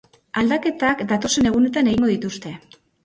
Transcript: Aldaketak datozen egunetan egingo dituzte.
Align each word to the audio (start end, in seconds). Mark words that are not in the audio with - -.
Aldaketak 0.41 1.03
datozen 1.11 1.49
egunetan 1.51 1.91
egingo 1.93 2.11
dituzte. 2.15 2.55